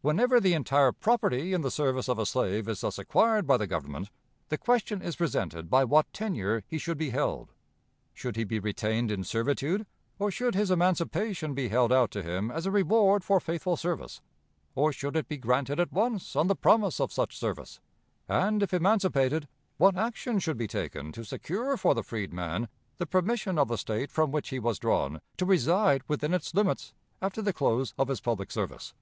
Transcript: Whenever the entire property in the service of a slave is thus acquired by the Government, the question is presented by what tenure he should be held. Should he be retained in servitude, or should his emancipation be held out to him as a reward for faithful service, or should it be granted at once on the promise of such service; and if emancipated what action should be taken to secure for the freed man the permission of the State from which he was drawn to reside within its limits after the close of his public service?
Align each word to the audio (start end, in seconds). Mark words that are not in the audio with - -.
Whenever 0.00 0.40
the 0.40 0.54
entire 0.54 0.90
property 0.90 1.52
in 1.52 1.60
the 1.60 1.70
service 1.70 2.08
of 2.08 2.18
a 2.18 2.24
slave 2.24 2.66
is 2.66 2.80
thus 2.80 2.98
acquired 2.98 3.46
by 3.46 3.58
the 3.58 3.66
Government, 3.66 4.08
the 4.48 4.56
question 4.56 5.02
is 5.02 5.16
presented 5.16 5.68
by 5.68 5.84
what 5.84 6.10
tenure 6.14 6.64
he 6.66 6.78
should 6.78 6.96
be 6.96 7.10
held. 7.10 7.52
Should 8.14 8.36
he 8.36 8.44
be 8.44 8.58
retained 8.58 9.10
in 9.10 9.22
servitude, 9.22 9.84
or 10.18 10.30
should 10.30 10.54
his 10.54 10.70
emancipation 10.70 11.52
be 11.52 11.68
held 11.68 11.92
out 11.92 12.10
to 12.12 12.22
him 12.22 12.50
as 12.50 12.64
a 12.64 12.70
reward 12.70 13.22
for 13.22 13.38
faithful 13.38 13.76
service, 13.76 14.22
or 14.74 14.94
should 14.94 15.14
it 15.14 15.28
be 15.28 15.36
granted 15.36 15.78
at 15.78 15.92
once 15.92 16.34
on 16.36 16.46
the 16.46 16.56
promise 16.56 16.98
of 16.98 17.12
such 17.12 17.36
service; 17.36 17.78
and 18.30 18.62
if 18.62 18.72
emancipated 18.72 19.46
what 19.76 19.94
action 19.94 20.38
should 20.38 20.56
be 20.56 20.66
taken 20.66 21.12
to 21.12 21.22
secure 21.22 21.76
for 21.76 21.92
the 21.94 22.02
freed 22.02 22.32
man 22.32 22.68
the 22.96 23.04
permission 23.04 23.58
of 23.58 23.68
the 23.68 23.76
State 23.76 24.10
from 24.10 24.32
which 24.32 24.48
he 24.48 24.58
was 24.58 24.78
drawn 24.78 25.20
to 25.36 25.44
reside 25.44 26.00
within 26.08 26.32
its 26.32 26.54
limits 26.54 26.94
after 27.20 27.42
the 27.42 27.52
close 27.52 27.92
of 27.98 28.08
his 28.08 28.22
public 28.22 28.50
service? 28.50 28.94